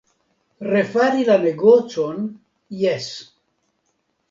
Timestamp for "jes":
2.83-3.09